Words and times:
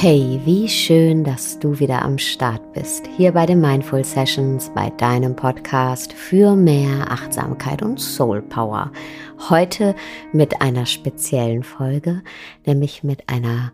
Hey, 0.00 0.40
wie 0.44 0.68
schön, 0.68 1.24
dass 1.24 1.58
du 1.58 1.80
wieder 1.80 2.02
am 2.02 2.18
Start 2.18 2.72
bist. 2.72 3.08
Hier 3.16 3.32
bei 3.32 3.46
den 3.46 3.60
Mindful 3.60 4.04
Sessions, 4.04 4.70
bei 4.72 4.90
deinem 4.90 5.34
Podcast 5.34 6.12
für 6.12 6.54
mehr 6.54 7.10
Achtsamkeit 7.10 7.82
und 7.82 7.98
Soul 7.98 8.40
Power. 8.42 8.92
Heute 9.50 9.96
mit 10.32 10.62
einer 10.62 10.86
speziellen 10.86 11.64
Folge, 11.64 12.22
nämlich 12.64 13.02
mit 13.02 13.28
einer 13.28 13.72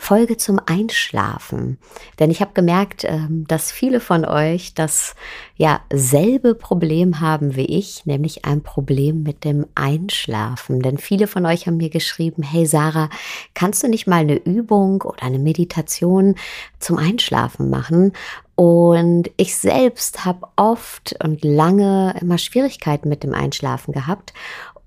Folge 0.00 0.38
zum 0.38 0.58
Einschlafen. 0.64 1.76
Denn 2.18 2.30
ich 2.30 2.40
habe 2.40 2.52
gemerkt, 2.54 3.04
ähm, 3.04 3.44
dass 3.46 3.70
viele 3.70 4.00
von 4.00 4.24
euch 4.24 4.72
das 4.72 5.14
ja 5.56 5.80
selbe 5.92 6.54
Problem 6.54 7.20
haben 7.20 7.54
wie 7.54 7.66
ich, 7.66 8.06
nämlich 8.06 8.46
ein 8.46 8.62
Problem 8.62 9.22
mit 9.22 9.44
dem 9.44 9.66
Einschlafen. 9.74 10.80
Denn 10.80 10.96
viele 10.96 11.26
von 11.26 11.44
euch 11.44 11.66
haben 11.66 11.76
mir 11.76 11.90
geschrieben, 11.90 12.42
hey 12.42 12.64
Sarah, 12.64 13.10
kannst 13.54 13.82
du 13.82 13.88
nicht 13.88 14.06
mal 14.06 14.20
eine 14.20 14.36
Übung 14.36 15.02
oder 15.02 15.22
eine 15.22 15.38
Meditation 15.38 16.34
zum 16.78 16.96
Einschlafen 16.96 17.68
machen? 17.68 18.14
Und 18.56 19.30
ich 19.38 19.56
selbst 19.56 20.26
habe 20.26 20.46
oft 20.56 21.16
und 21.24 21.44
lange 21.44 22.14
immer 22.20 22.36
Schwierigkeiten 22.36 23.08
mit 23.08 23.22
dem 23.22 23.32
Einschlafen 23.32 23.92
gehabt 23.92 24.34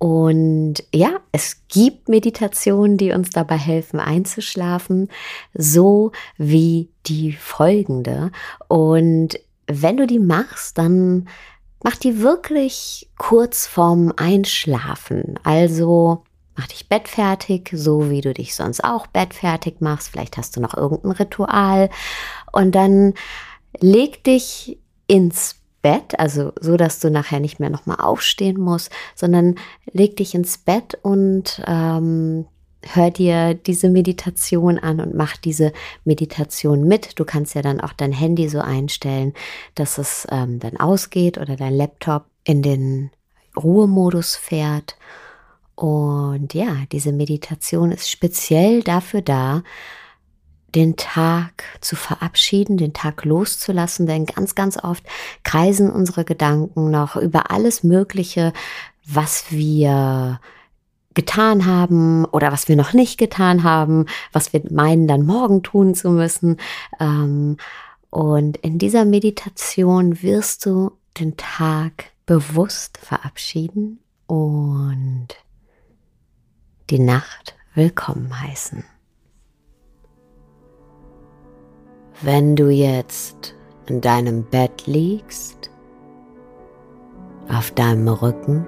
und 0.03 0.83
ja, 0.93 1.21
es 1.31 1.61
gibt 1.69 2.09
Meditationen, 2.09 2.97
die 2.97 3.13
uns 3.13 3.29
dabei 3.29 3.55
helfen, 3.55 4.01
einzuschlafen, 4.01 5.07
so 5.53 6.11
wie 6.35 6.89
die 7.05 7.31
folgende. 7.31 8.33
Und 8.67 9.39
wenn 9.65 9.95
du 9.95 10.05
die 10.05 10.19
machst, 10.19 10.77
dann 10.77 11.29
mach 11.85 11.95
die 11.95 12.19
wirklich 12.19 13.09
kurz 13.17 13.65
vorm 13.65 14.11
Einschlafen. 14.17 15.39
Also 15.43 16.25
mach 16.57 16.67
dich 16.67 16.89
bettfertig, 16.89 17.69
so 17.71 18.09
wie 18.09 18.19
du 18.19 18.33
dich 18.33 18.55
sonst 18.55 18.83
auch 18.83 19.07
bettfertig 19.07 19.75
machst. 19.79 20.09
Vielleicht 20.09 20.35
hast 20.35 20.57
du 20.57 20.59
noch 20.59 20.73
irgendein 20.73 21.11
Ritual. 21.11 21.89
Und 22.51 22.75
dann 22.75 23.13
leg 23.79 24.21
dich 24.25 24.77
ins 25.07 25.62
Bett, 25.83 26.17
also 26.17 26.53
so, 26.59 26.77
dass 26.77 26.99
du 26.99 27.11
nachher 27.11 27.39
nicht 27.39 27.59
mehr 27.59 27.69
nochmal 27.69 27.97
aufstehen 27.99 28.59
musst, 28.59 28.89
sondern 29.13 29.55
leg 29.91 30.17
dich 30.17 30.33
ins 30.33 30.57
Bett 30.57 30.97
und 31.03 31.61
ähm, 31.67 32.45
hör 32.93 33.11
dir 33.11 33.53
diese 33.53 33.89
Meditation 33.89 34.79
an 34.79 34.99
und 34.99 35.13
mach 35.13 35.37
diese 35.37 35.73
Meditation 36.05 36.87
mit. 36.87 37.19
Du 37.19 37.25
kannst 37.25 37.53
ja 37.53 37.61
dann 37.61 37.81
auch 37.81 37.93
dein 37.93 38.13
Handy 38.13 38.49
so 38.49 38.59
einstellen, 38.59 39.33
dass 39.75 39.97
es 39.97 40.25
ähm, 40.31 40.59
dann 40.59 40.77
ausgeht 40.77 41.37
oder 41.37 41.55
dein 41.55 41.75
Laptop 41.75 42.25
in 42.43 42.61
den 42.61 43.11
Ruhemodus 43.55 44.35
fährt. 44.35 44.95
Und 45.75 46.53
ja, 46.53 46.77
diese 46.91 47.11
Meditation 47.11 47.91
ist 47.91 48.09
speziell 48.09 48.83
dafür 48.83 49.21
da, 49.21 49.63
den 50.75 50.95
Tag 50.95 51.63
zu 51.81 51.95
verabschieden, 51.95 52.77
den 52.77 52.93
Tag 52.93 53.25
loszulassen, 53.25 54.07
denn 54.07 54.25
ganz, 54.25 54.55
ganz 54.55 54.77
oft 54.83 55.03
kreisen 55.43 55.91
unsere 55.91 56.25
Gedanken 56.25 56.89
noch 56.89 57.15
über 57.15 57.51
alles 57.51 57.83
Mögliche, 57.83 58.53
was 59.05 59.45
wir 59.51 60.39
getan 61.13 61.65
haben 61.65 62.25
oder 62.25 62.51
was 62.51 62.67
wir 62.67 62.75
noch 62.75 62.93
nicht 62.93 63.17
getan 63.17 63.63
haben, 63.63 64.07
was 64.31 64.53
wir 64.53 64.63
meinen 64.71 65.07
dann 65.07 65.25
morgen 65.25 65.61
tun 65.61 65.93
zu 65.93 66.09
müssen. 66.09 66.57
Ähm, 66.99 67.57
und 68.09 68.57
in 68.57 68.79
dieser 68.79 69.05
Meditation 69.05 70.21
wirst 70.21 70.65
du 70.65 70.91
den 71.19 71.37
Tag 71.37 72.05
bewusst 72.25 72.97
verabschieden 72.97 73.99
und 74.27 75.27
die 76.89 76.99
Nacht 76.99 77.55
willkommen 77.75 78.41
heißen. 78.41 78.83
Wenn 82.25 82.55
du 82.55 82.69
jetzt 82.69 83.53
in 83.87 83.99
deinem 83.99 84.45
Bett 84.45 84.87
liegst, 84.87 85.69
auf 87.49 87.71
deinem 87.71 88.07
Rücken, 88.07 88.65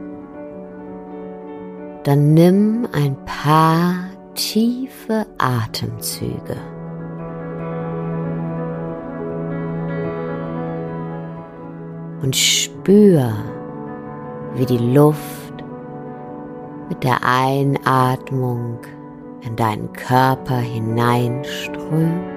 dann 2.04 2.34
nimm 2.34 2.86
ein 2.92 3.16
paar 3.24 4.10
tiefe 4.34 5.26
Atemzüge. 5.38 6.58
Und 12.22 12.36
spür, 12.36 13.32
wie 14.56 14.66
die 14.66 14.94
Luft 14.94 15.64
mit 16.90 17.02
der 17.06 17.24
Einatmung 17.24 18.80
in 19.40 19.56
deinen 19.56 19.94
Körper 19.94 20.58
hineinströmt 20.58 22.35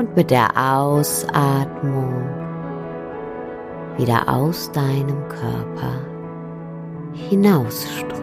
und 0.00 0.16
mit 0.16 0.30
der 0.30 0.48
Ausatmung 0.56 2.14
wieder 3.98 4.26
aus 4.30 4.72
deinem 4.72 5.28
Körper 5.28 6.00
hinausströmt. 7.12 8.16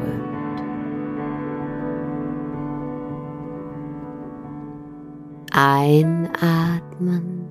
Einatmen 5.51 7.47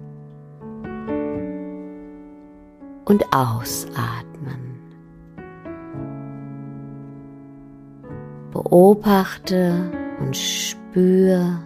und 3.05 3.25
ausatmen. 3.33 4.81
Beobachte 8.51 9.89
und 10.19 10.37
spüre 10.37 11.61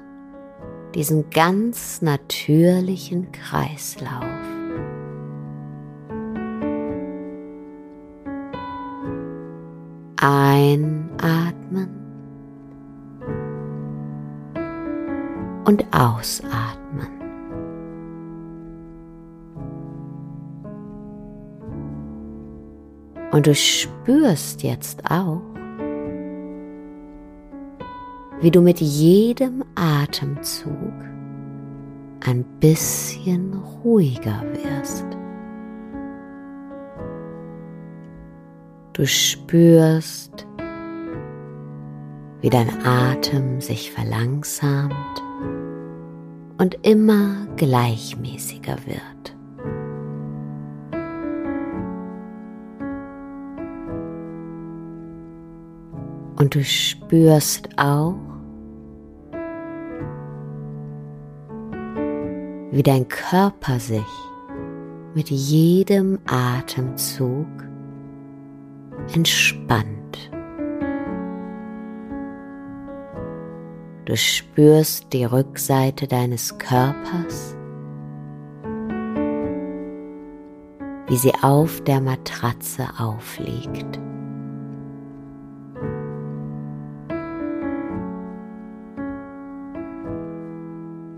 diesen 0.95 1.31
ganz 1.31 2.03
natürlichen 2.03 3.31
Kreislauf. 3.33 4.25
Einatmen 10.17 11.89
und 15.65 15.85
ausatmen. 15.95 17.09
Und 23.31 23.47
du 23.47 23.55
spürst 23.55 24.63
jetzt 24.63 25.09
auch, 25.09 25.41
wie 28.41 28.51
du 28.51 28.61
mit 28.63 28.81
jedem 28.81 29.65
Atemzug 29.75 30.93
ein 32.21 32.45
bisschen 32.61 33.55
ruhiger 33.83 34.43
wirst. 34.53 35.07
Du 38.93 39.07
spürst, 39.07 40.47
wie 42.41 42.51
dein 42.51 42.71
Atem 42.85 43.61
sich 43.61 43.93
verlangsamt 43.93 44.95
und 46.59 46.79
immer 46.87 47.47
gleichmäßiger 47.57 48.77
wird. 48.87 49.37
Und 56.39 56.55
du 56.55 56.65
spürst 56.65 57.69
auch, 57.79 58.30
wie 62.81 62.83
dein 62.83 63.07
Körper 63.09 63.79
sich 63.79 64.01
mit 65.13 65.29
jedem 65.29 66.19
Atemzug 66.25 67.47
entspannt. 69.15 70.31
Du 74.07 74.17
spürst 74.17 75.13
die 75.13 75.27
Rückseite 75.27 76.07
deines 76.07 76.57
Körpers, 76.57 77.55
wie 81.07 81.17
sie 81.19 81.35
auf 81.43 81.83
der 81.83 82.01
Matratze 82.01 82.89
aufliegt. 82.99 84.01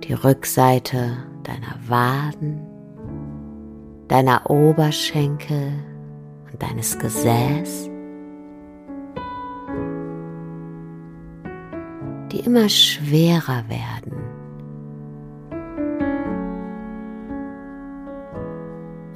Die 0.02 0.12
Rückseite 0.12 1.18
deiner 1.42 1.76
Waden, 1.88 2.60
deiner 4.08 4.48
Oberschenkel 4.50 5.72
und 6.50 6.62
deines 6.62 6.98
Gesäß, 6.98 7.90
die 12.30 12.40
immer 12.40 12.68
schwerer 12.68 13.64
werden. 13.68 14.12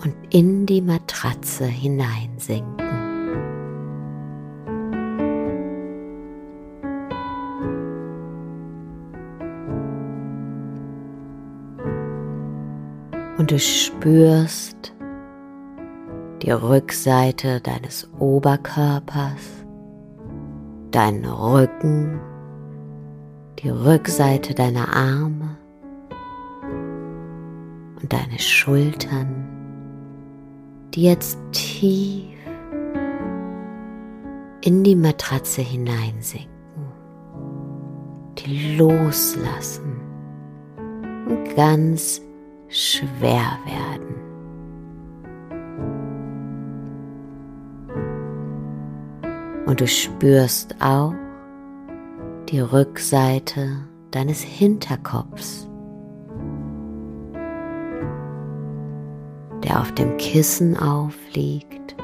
Und 0.04 0.14
in 0.30 0.66
die 0.66 0.82
Matratze 0.82 1.64
hineinsinken. 1.64 3.05
Du 13.46 13.60
spürst 13.60 14.92
die 16.42 16.50
Rückseite 16.50 17.60
deines 17.60 18.10
Oberkörpers, 18.18 19.64
deinen 20.90 21.24
Rücken, 21.26 22.18
die 23.60 23.68
Rückseite 23.68 24.52
deiner 24.52 24.92
Arme 24.92 25.58
und 28.02 28.12
deine 28.12 28.40
Schultern, 28.40 29.46
die 30.92 31.04
jetzt 31.04 31.38
tief 31.52 32.34
in 34.62 34.82
die 34.82 34.96
Matratze 34.96 35.62
hineinsinken, 35.62 36.50
die 38.38 38.76
loslassen 38.76 40.00
und 41.28 41.54
ganz 41.54 42.25
schwer 42.68 43.58
werden. 43.64 44.14
Und 49.66 49.80
du 49.80 49.86
spürst 49.86 50.76
auch 50.80 51.14
die 52.48 52.60
Rückseite 52.60 53.78
deines 54.12 54.40
Hinterkopfs, 54.40 55.68
der 59.64 59.80
auf 59.80 59.92
dem 59.92 60.16
Kissen 60.18 60.76
aufliegt 60.76 61.96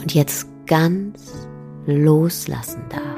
und 0.00 0.14
jetzt 0.14 0.48
ganz 0.66 1.48
loslassen 1.86 2.82
darf. 2.88 3.09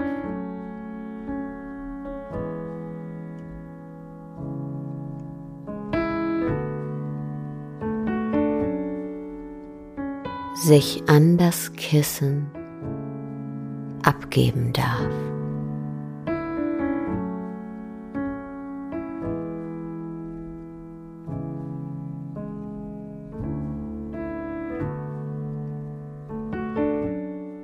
Sich 10.62 11.02
an 11.08 11.38
das 11.38 11.72
Kissen 11.72 12.46
abgeben 14.04 14.72
darf. 14.72 15.12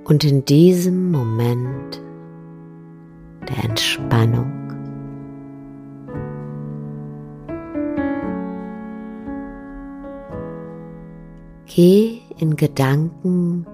Und 0.04 0.24
in 0.24 0.44
diesem 0.44 1.12
Moment 1.12 2.02
der 3.48 3.64
Entspannung 3.64 4.50
geh 11.66 12.07
in 12.38 12.56
Gedanken 12.56 13.67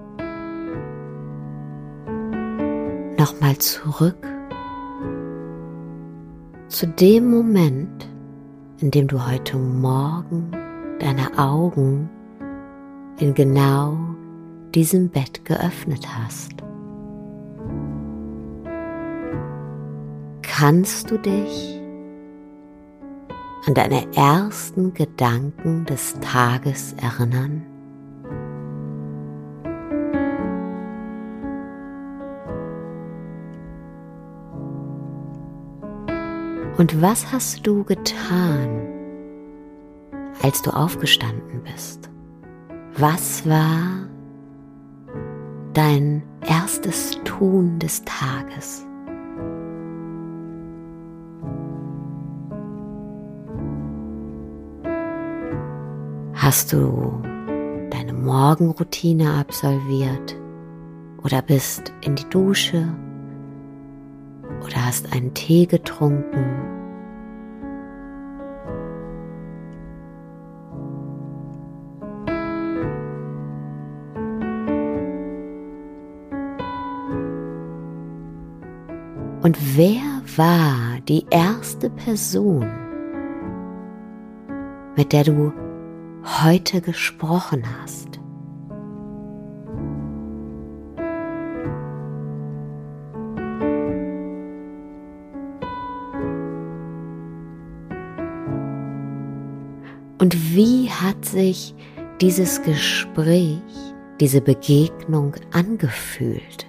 nochmal 3.17 3.57
zurück 3.57 4.27
zu 6.67 6.87
dem 6.87 7.29
Moment, 7.29 8.07
in 8.79 8.91
dem 8.91 9.07
du 9.07 9.25
heute 9.25 9.57
Morgen 9.57 10.51
deine 10.99 11.37
Augen 11.37 12.09
in 13.19 13.33
genau 13.33 13.97
diesem 14.73 15.09
Bett 15.09 15.45
geöffnet 15.45 16.05
hast. 16.07 16.51
Kannst 20.41 21.11
du 21.11 21.17
dich 21.17 21.79
an 23.65 23.73
deine 23.73 24.05
ersten 24.15 24.93
Gedanken 24.93 25.85
des 25.85 26.19
Tages 26.19 26.93
erinnern? 26.93 27.65
Und 36.77 37.01
was 37.01 37.31
hast 37.31 37.65
du 37.65 37.85
getan, 37.85 38.81
als 40.41 40.61
du 40.61 40.71
aufgestanden 40.71 41.63
bist? 41.63 42.09
Was 42.97 43.47
war 43.47 44.09
dein 45.73 46.21
erstes 46.41 47.11
Tun 47.23 47.79
des 47.79 48.03
Tages? 48.03 48.85
Hast 56.33 56.73
du 56.73 57.21
deine 57.89 58.13
Morgenroutine 58.13 59.33
absolviert 59.35 60.35
oder 61.23 61.41
bist 61.41 61.93
in 62.01 62.15
die 62.15 62.29
Dusche 62.29 62.85
oder 64.65 64.85
hast 64.85 65.13
einen 65.13 65.33
Tee 65.33 65.65
getrunken. 65.65 66.75
Und 79.43 79.77
wer 79.77 80.01
war 80.37 80.99
die 81.07 81.23
erste 81.29 81.91
Person, 81.91 82.67
mit 84.95 85.13
der 85.13 85.23
du 85.23 85.53
heute 86.23 86.81
gesprochen 86.81 87.63
hast? 87.79 88.14
Und 100.17 100.55
wie 100.55 100.89
hat 100.89 101.25
sich 101.25 101.75
dieses 102.21 102.61
Gespräch, 102.61 103.59
diese 104.19 104.39
Begegnung 104.39 105.35
angefühlt? 105.51 106.67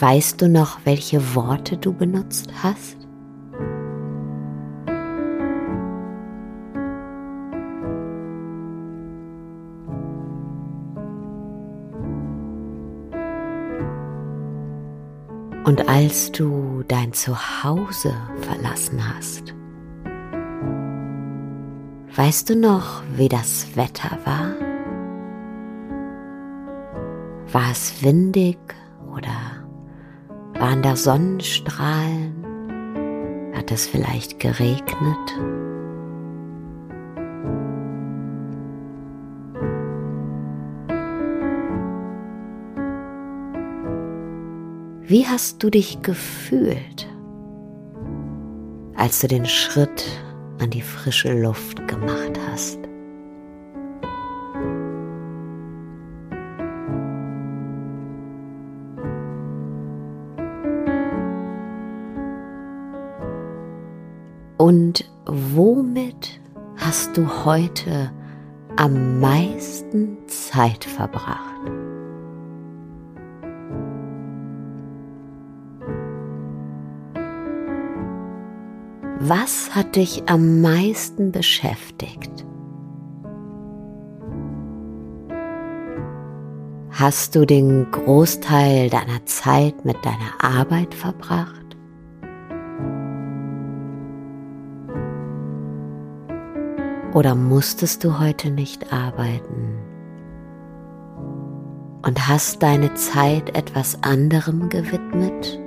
Weißt 0.00 0.40
du 0.40 0.48
noch, 0.48 0.80
welche 0.84 1.34
Worte 1.34 1.76
du 1.76 1.92
benutzt 1.92 2.50
hast? 2.62 2.97
Und 15.68 15.86
als 15.86 16.32
du 16.32 16.82
dein 16.88 17.12
Zuhause 17.12 18.14
verlassen 18.40 19.02
hast, 19.06 19.54
weißt 22.16 22.48
du 22.48 22.56
noch, 22.56 23.02
wie 23.16 23.28
das 23.28 23.66
Wetter 23.76 24.16
war? 24.24 24.54
War 27.52 27.70
es 27.70 28.02
windig 28.02 28.56
oder 29.14 29.66
waren 30.58 30.80
da 30.80 30.96
Sonnenstrahlen? 30.96 33.52
Hat 33.54 33.70
es 33.70 33.86
vielleicht 33.86 34.40
geregnet? 34.40 35.38
Wie 45.08 45.26
hast 45.26 45.62
du 45.62 45.70
dich 45.70 46.02
gefühlt, 46.02 47.08
als 48.94 49.20
du 49.20 49.26
den 49.26 49.46
Schritt 49.46 50.04
an 50.58 50.68
die 50.68 50.82
frische 50.82 51.32
Luft 51.32 51.88
gemacht 51.88 52.38
hast? 52.50 52.78
Und 64.58 65.10
womit 65.24 66.38
hast 66.76 67.16
du 67.16 67.46
heute 67.46 68.12
am 68.76 69.20
meisten 69.20 70.18
Zeit 70.26 70.84
verbracht? 70.84 71.87
Was 79.20 79.74
hat 79.74 79.96
dich 79.96 80.28
am 80.28 80.60
meisten 80.60 81.32
beschäftigt? 81.32 82.46
Hast 86.92 87.34
du 87.34 87.44
den 87.44 87.90
Großteil 87.90 88.90
deiner 88.90 89.26
Zeit 89.26 89.84
mit 89.84 89.96
deiner 90.04 90.38
Arbeit 90.40 90.94
verbracht? 90.94 91.76
Oder 97.12 97.34
musstest 97.34 98.04
du 98.04 98.20
heute 98.20 98.52
nicht 98.52 98.92
arbeiten? 98.92 99.78
Und 102.06 102.28
hast 102.28 102.62
deine 102.62 102.94
Zeit 102.94 103.56
etwas 103.56 104.00
anderem 104.04 104.68
gewidmet? 104.68 105.58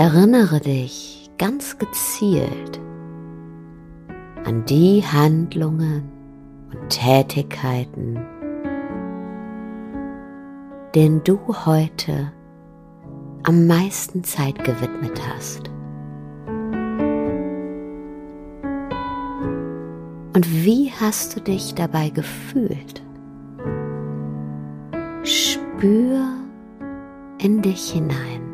Erinnere 0.00 0.60
dich 0.60 1.30
ganz 1.36 1.76
gezielt 1.76 2.80
an 4.46 4.64
die 4.64 5.02
Handlungen 5.02 6.10
und 6.72 6.88
Tätigkeiten, 6.88 8.18
denen 10.94 11.22
du 11.22 11.38
heute 11.66 12.32
am 13.42 13.66
meisten 13.66 14.24
Zeit 14.24 14.64
gewidmet 14.64 15.20
hast. 15.34 15.68
Und 20.34 20.64
wie 20.64 20.90
hast 20.98 21.36
du 21.36 21.42
dich 21.42 21.74
dabei 21.74 22.08
gefühlt? 22.08 23.02
Spür 25.24 26.26
in 27.36 27.60
dich 27.60 27.90
hinein. 27.90 28.49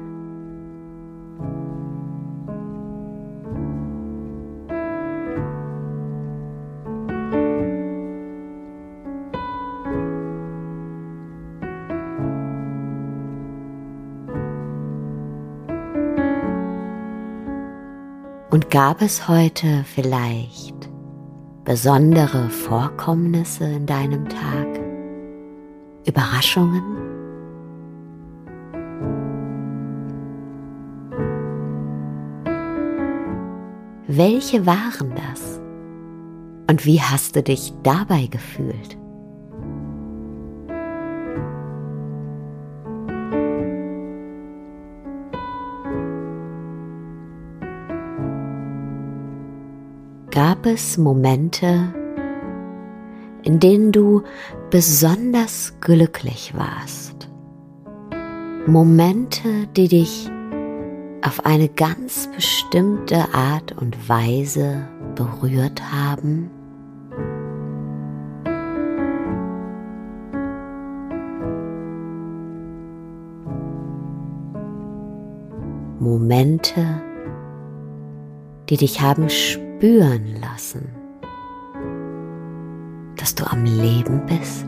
Gab 18.71 19.01
es 19.01 19.29
heute 19.29 19.85
vielleicht 19.85 20.75
besondere 21.63 22.51
Vorkommnisse 22.51 23.63
in 23.65 23.87
deinem 23.87 24.29
Tag? 24.29 24.67
Überraschungen? 26.05 26.83
Welche 34.09 34.67
waren 34.67 35.15
das? 35.15 35.61
Und 36.69 36.85
wie 36.85 37.01
hast 37.01 37.37
du 37.37 37.45
dich 37.45 37.73
dabei 37.85 38.27
gefühlt? 38.27 38.99
Gab 50.37 50.67
es 50.67 50.99
Momente, 50.99 51.95
in 53.43 53.59
denen 53.59 53.91
du 53.91 54.23
besonders 54.69 55.73
glücklich 55.81 56.53
warst. 56.55 57.31
Momente, 58.67 59.49
die 59.75 59.89
dich 59.89 60.31
auf 61.23 61.47
eine 61.47 61.71
ganz 61.71 62.29
bestimmte 62.35 63.33
Art 63.33 63.73
und 63.81 64.11
Weise 64.11 64.87
berührt 65.15 65.81
haben. 65.91 66.51
Momente, 75.99 77.01
die 78.69 78.77
dich 78.77 79.01
haben 79.01 79.31
spüren 79.31 79.66
spüren 79.77 80.41
lassen, 80.41 80.89
dass 83.17 83.35
du 83.35 83.45
am 83.45 83.65
Leben 83.65 84.25
bist. 84.27 84.67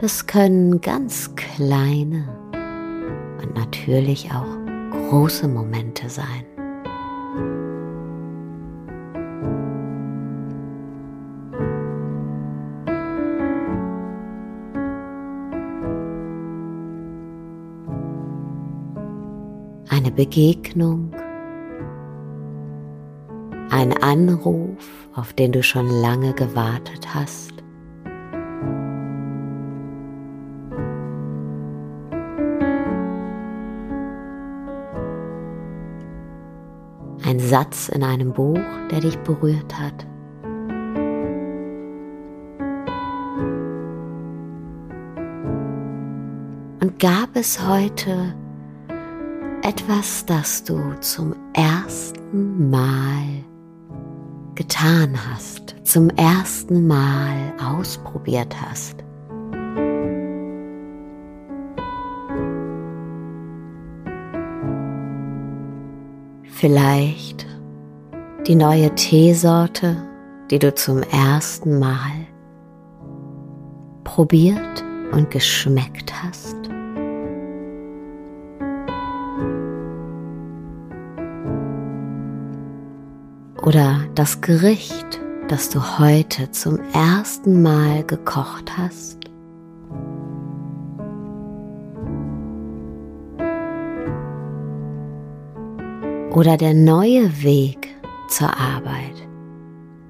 Das 0.00 0.26
können 0.26 0.80
ganz 0.80 1.34
kleine 1.36 2.28
und 3.42 3.54
natürlich 3.54 4.30
auch 4.30 5.08
große 5.08 5.48
Momente 5.48 6.10
sein. 6.10 6.57
Begegnung, 20.18 21.12
ein 23.70 23.96
Anruf, 24.02 25.08
auf 25.14 25.32
den 25.32 25.52
du 25.52 25.62
schon 25.62 25.88
lange 25.88 26.32
gewartet 26.32 27.14
hast. 27.14 27.52
Ein 37.24 37.38
Satz 37.38 37.88
in 37.88 38.02
einem 38.02 38.32
Buch, 38.32 38.58
der 38.90 38.98
dich 38.98 39.16
berührt 39.18 39.78
hat. 39.78 40.04
Und 46.80 46.98
gab 46.98 47.36
es 47.36 47.64
heute 47.64 48.34
etwas, 49.68 50.24
das 50.24 50.64
du 50.64 50.94
zum 51.00 51.34
ersten 51.52 52.70
Mal 52.70 53.44
getan 54.54 55.14
hast, 55.28 55.76
zum 55.84 56.08
ersten 56.10 56.86
Mal 56.86 57.52
ausprobiert 57.62 58.56
hast. 58.58 59.04
Vielleicht 66.44 67.46
die 68.46 68.54
neue 68.54 68.94
Teesorte, 68.94 69.96
die 70.50 70.58
du 70.58 70.74
zum 70.74 71.02
ersten 71.02 71.78
Mal 71.78 72.26
probiert 74.04 74.82
und 75.12 75.30
geschmeckt 75.30 76.10
hast. 76.22 76.57
Das 84.18 84.40
Gericht, 84.40 85.20
das 85.46 85.70
du 85.70 86.00
heute 86.00 86.50
zum 86.50 86.80
ersten 86.92 87.62
Mal 87.62 88.02
gekocht 88.02 88.76
hast. 88.76 89.20
Oder 96.32 96.56
der 96.56 96.74
neue 96.74 97.44
Weg 97.44 97.94
zur 98.28 98.48
Arbeit, 98.48 99.14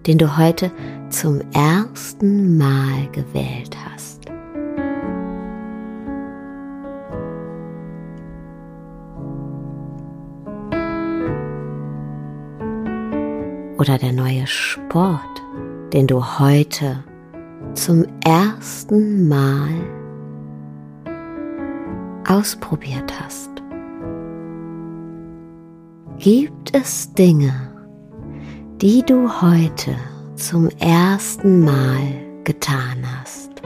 den 0.07 0.17
du 0.17 0.39
heute 0.39 0.73
zum 1.11 1.43
ersten 1.53 2.57
Mal 2.57 3.11
gewählt 3.13 3.77
hast. 3.93 4.18
Oder 13.79 13.97
der 13.97 14.13
neue 14.13 14.47
Sport, 14.47 15.43
den 15.93 16.07
du 16.07 16.39
heute 16.39 17.03
zum 17.75 18.05
ersten 18.25 19.29
Mal 19.29 19.71
ausprobiert 22.29 23.13
hast? 23.21 23.51
Gibt 26.19 26.75
es 26.75 27.13
Dinge, 27.15 27.73
die 28.83 29.03
du 29.05 29.41
heute 29.41 29.95
zum 30.35 30.69
ersten 30.81 31.65
Mal 31.65 32.43
getan 32.45 33.05
hast? 33.21 33.63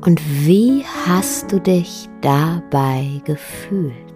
Und 0.00 0.22
wie 0.46 0.84
hast 1.06 1.52
du 1.52 1.60
dich 1.60 2.08
dabei 2.22 3.20
gefühlt? 3.26 4.07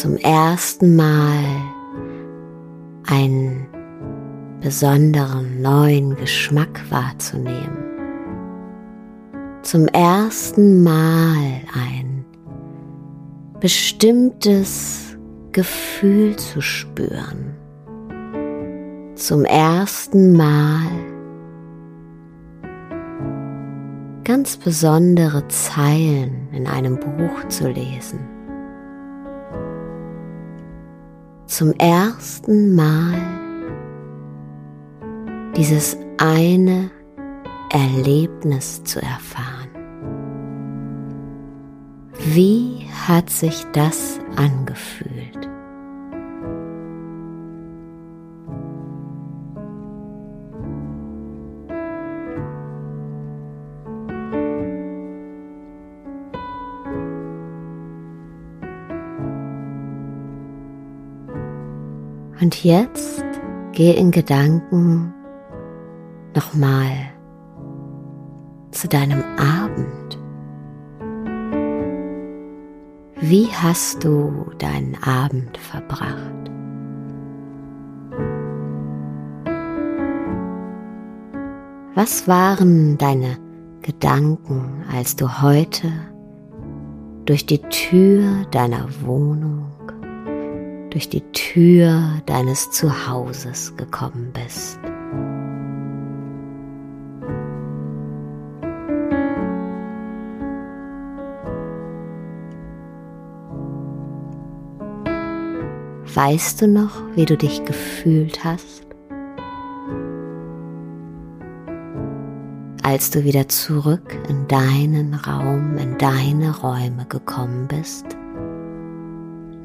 Zum 0.00 0.16
ersten 0.16 0.94
Mal 0.94 1.42
einen 3.08 3.66
besonderen 4.60 5.60
neuen 5.60 6.14
Geschmack 6.14 6.80
wahrzunehmen. 6.88 7.78
Zum 9.62 9.88
ersten 9.88 10.84
Mal 10.84 11.62
ein 11.74 12.24
bestimmtes 13.58 15.18
Gefühl 15.50 16.36
zu 16.36 16.60
spüren. 16.60 17.56
Zum 19.16 19.44
ersten 19.44 20.36
Mal 20.36 20.92
ganz 24.22 24.56
besondere 24.58 25.48
Zeilen 25.48 26.46
in 26.52 26.68
einem 26.68 27.00
Buch 27.00 27.48
zu 27.48 27.66
lesen. 27.66 28.37
Zum 31.58 31.72
ersten 31.72 32.76
Mal 32.76 33.20
dieses 35.56 35.96
eine 36.16 36.88
Erlebnis 37.72 38.84
zu 38.84 39.02
erfahren. 39.02 39.68
Wie 42.32 42.86
hat 43.08 43.28
sich 43.28 43.66
das 43.72 44.20
angefühlt? 44.36 45.47
Und 62.40 62.62
jetzt 62.62 63.24
geh 63.72 63.92
in 63.92 64.10
Gedanken 64.10 65.12
nochmal 66.34 66.90
zu 68.70 68.86
deinem 68.86 69.24
Abend. 69.36 70.18
Wie 73.20 73.48
hast 73.48 74.04
du 74.04 74.52
deinen 74.58 74.96
Abend 75.02 75.58
verbracht? 75.58 76.38
Was 81.96 82.28
waren 82.28 82.96
deine 82.96 83.38
Gedanken, 83.82 84.84
als 84.94 85.16
du 85.16 85.42
heute 85.42 85.90
durch 87.24 87.44
die 87.44 87.58
Tür 87.58 88.44
deiner 88.52 88.86
Wohnung, 89.02 89.66
durch 90.90 91.08
die 91.08 91.22
Tür 91.32 92.20
deines 92.26 92.70
Zuhauses 92.70 93.76
gekommen 93.76 94.32
bist? 94.32 94.78
Weißt 106.14 106.62
du 106.62 106.66
noch, 106.66 107.02
wie 107.14 107.26
du 107.26 107.36
dich 107.36 107.64
gefühlt 107.64 108.42
hast? 108.42 108.86
Als 112.82 113.10
du 113.10 113.22
wieder 113.22 113.46
zurück 113.48 114.16
in 114.28 114.48
deinen 114.48 115.14
Raum, 115.14 115.76
in 115.76 115.98
deine 115.98 116.58
Räume 116.58 117.04
gekommen 117.08 117.68
bist, 117.68 118.06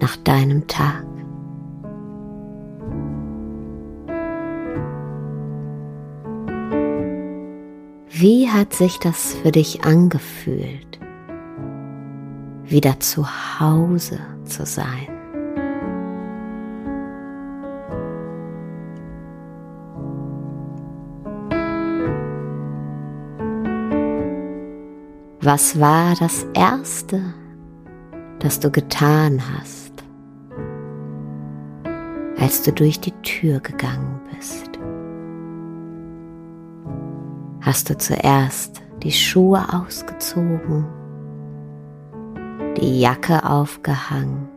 nach 0.01 0.17
deinem 0.17 0.67
Tag. 0.67 1.05
Wie 8.15 8.47
hat 8.47 8.73
sich 8.73 8.99
das 8.99 9.33
für 9.33 9.51
dich 9.51 9.85
angefühlt, 9.85 10.99
wieder 12.63 12.99
zu 12.99 13.25
Hause 13.59 14.19
zu 14.45 14.67
sein? 14.67 15.07
Was 25.41 25.79
war 25.79 26.13
das 26.19 26.45
Erste, 26.53 27.33
das 28.37 28.59
du 28.59 28.69
getan 28.69 29.41
hast, 29.55 29.91
als 32.39 32.61
du 32.61 32.71
durch 32.71 32.99
die 32.99 33.13
Tür 33.23 33.59
gegangen 33.59 34.21
bist? 34.35 34.72
Hast 37.73 37.89
du 37.89 37.97
zuerst 37.97 38.83
die 39.01 39.11
Schuhe 39.11 39.65
ausgezogen, 39.73 40.85
die 42.77 42.99
Jacke 43.01 43.43
aufgehangen, 43.43 44.47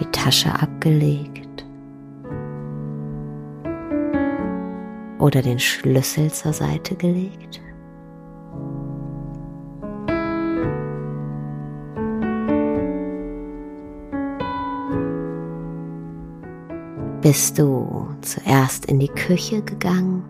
die 0.00 0.06
Tasche 0.06 0.52
abgelegt 0.52 1.64
oder 5.20 5.42
den 5.42 5.60
Schlüssel 5.60 6.32
zur 6.32 6.52
Seite 6.52 6.96
gelegt? 6.96 7.60
bist 17.22 17.56
du 17.56 18.08
zuerst 18.20 18.86
in 18.86 18.98
die 18.98 19.08
Küche 19.08 19.62
gegangen, 19.62 20.24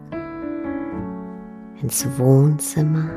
ins 1.82 2.06
Wohnzimmer, 2.16 3.10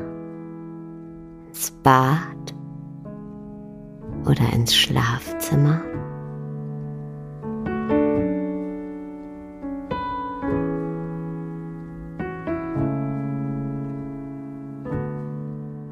ins 1.48 1.70
Bad 1.82 2.54
oder 4.24 4.52
ins 4.52 4.74
Schlafzimmer? 4.74 5.80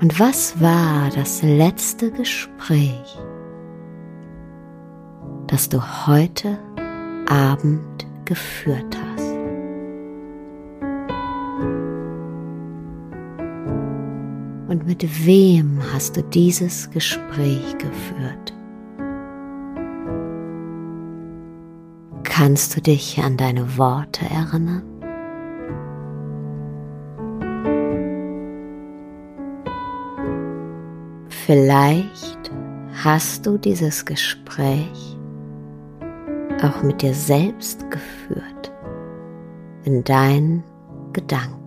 Und 0.00 0.20
was 0.20 0.60
war 0.60 1.08
das 1.14 1.42
letzte 1.42 2.10
Gespräch, 2.10 3.18
das 5.46 5.70
du 5.70 5.80
heute 6.06 6.58
Abend 7.26 8.06
geführt 8.26 8.96
hast. 8.96 9.13
Mit 14.94 15.26
wem 15.26 15.80
hast 15.92 16.16
du 16.16 16.22
dieses 16.22 16.88
Gespräch 16.88 17.76
geführt? 17.78 18.54
Kannst 22.22 22.76
du 22.76 22.80
dich 22.80 23.18
an 23.18 23.36
deine 23.36 23.76
Worte 23.76 24.24
erinnern? 24.26 24.84
Vielleicht 31.28 32.52
hast 33.02 33.44
du 33.46 33.58
dieses 33.58 34.04
Gespräch 34.04 35.18
auch 36.62 36.84
mit 36.84 37.02
dir 37.02 37.14
selbst 37.14 37.90
geführt, 37.90 38.72
in 39.82 40.04
deinen 40.04 40.62
Gedanken. 41.12 41.63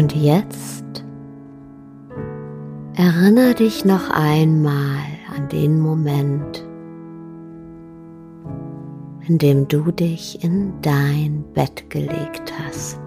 Und 0.00 0.16
jetzt 0.16 1.04
erinnere 2.94 3.52
dich 3.52 3.84
noch 3.84 4.08
einmal 4.08 5.04
an 5.36 5.46
den 5.50 5.78
Moment, 5.78 6.64
in 9.28 9.36
dem 9.36 9.68
du 9.68 9.92
dich 9.92 10.42
in 10.42 10.72
dein 10.80 11.44
Bett 11.52 11.90
gelegt 11.90 12.50
hast. 12.64 12.98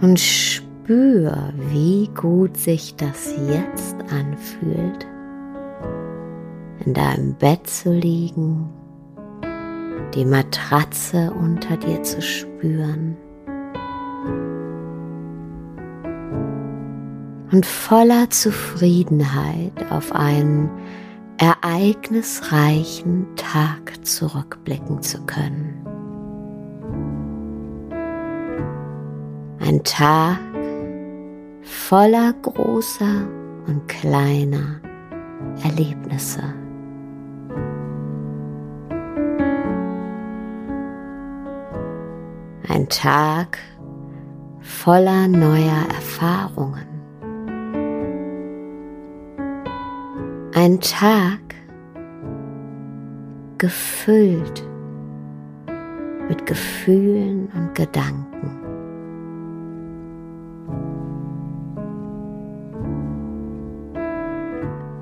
und 0.00 0.18
spür, 0.18 1.52
wie 1.70 2.08
gut 2.20 2.56
sich 2.56 2.96
das 2.96 3.34
jetzt 3.46 3.96
anfühlt, 4.10 5.06
in 6.84 6.94
deinem 6.94 7.34
Bett 7.34 7.68
zu 7.68 7.92
liegen, 7.92 8.68
die 10.14 10.24
Matratze 10.24 11.32
unter 11.32 11.76
dir 11.76 12.02
zu 12.02 12.20
spüren. 12.20 13.16
Und 17.50 17.66
voller 17.66 18.30
Zufriedenheit 18.30 19.72
auf 19.90 20.12
einen 20.12 20.70
ereignisreichen 21.38 23.26
Tag 23.36 24.06
zurückblicken 24.06 25.02
zu 25.02 25.20
können. 25.26 25.78
Ein 29.60 29.82
Tag 29.84 30.38
voller 31.62 32.32
großer 32.42 33.28
und 33.66 33.86
kleiner 33.86 34.80
Erlebnisse. 35.62 36.61
Ein 42.68 42.88
Tag 42.88 43.58
voller 44.60 45.26
neuer 45.26 45.84
Erfahrungen. 45.92 46.86
Ein 50.54 50.80
Tag 50.80 51.40
gefüllt 53.58 54.62
mit 56.28 56.46
Gefühlen 56.46 57.48
und 57.54 57.74
Gedanken. 57.74 58.32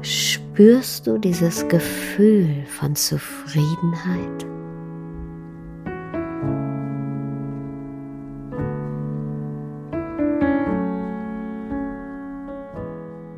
Spürst 0.00 1.06
du 1.06 1.18
dieses 1.18 1.68
Gefühl 1.68 2.64
von 2.66 2.94
Zufriedenheit? 2.96 4.46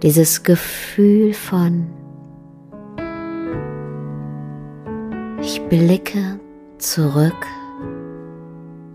Dieses 0.02 0.42
Gefühl 0.42 1.32
von 1.32 1.86
Ich 5.40 5.60
blicke 5.68 6.40
zurück 6.78 7.46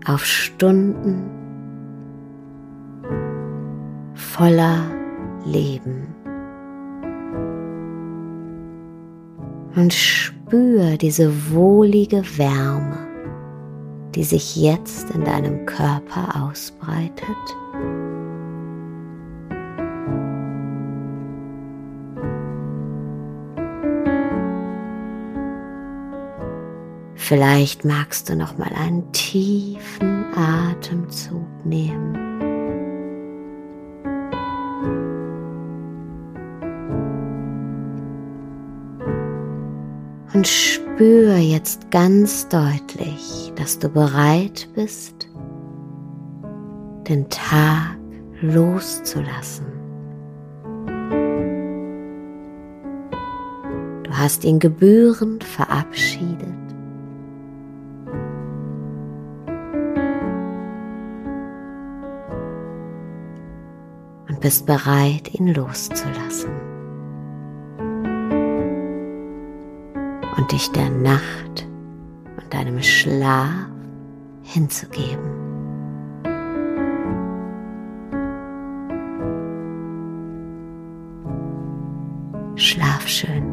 auf 0.06 0.24
Stunden 0.24 1.30
voller 4.14 4.90
Leben. 5.44 6.14
und 9.78 9.94
spür 9.94 10.96
diese 10.96 11.52
wohlige 11.52 12.22
Wärme, 12.36 12.98
die 14.14 14.24
sich 14.24 14.56
jetzt 14.56 15.10
in 15.10 15.24
deinem 15.24 15.66
Körper 15.66 16.42
ausbreitet. 16.42 17.36
Vielleicht 27.28 27.84
magst 27.84 28.30
du 28.30 28.36
noch 28.36 28.56
mal 28.56 28.72
einen 28.74 29.12
tiefen 29.12 30.24
Atemzug 30.34 31.46
nehmen. 31.62 32.16
Und 40.32 40.48
spür 40.48 41.36
jetzt 41.36 41.90
ganz 41.90 42.48
deutlich, 42.48 43.52
dass 43.56 43.78
du 43.78 43.90
bereit 43.90 44.66
bist, 44.74 45.28
den 47.08 47.28
Tag 47.28 47.98
loszulassen. 48.40 49.66
Du 54.02 54.10
hast 54.16 54.44
ihn 54.44 54.58
gebührend 54.58 55.44
verabschiedet. 55.44 56.37
Bist 64.40 64.66
bereit, 64.66 65.34
ihn 65.34 65.54
loszulassen. 65.54 66.68
und 70.38 70.52
dich 70.52 70.70
der 70.70 70.88
Nacht 70.88 71.66
und 72.36 72.54
deinem 72.54 72.80
Schlaf 72.80 73.66
hinzugeben. 74.42 75.36
Schlaf 82.54 83.06
schön. 83.06 83.47